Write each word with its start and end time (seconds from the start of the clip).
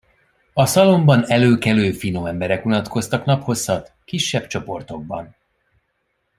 A 0.53 0.65
szalonban 0.65 1.29
előkelő, 1.29 1.91
finom 1.91 2.25
emberek 2.25 2.65
unatkoztak 2.65 3.25
naphosszat, 3.25 3.93
kisebb 4.05 4.47
csoportokban. 4.47 5.35